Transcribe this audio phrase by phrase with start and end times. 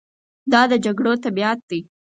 [0.51, 1.79] دا د جګړو طبیعت دی.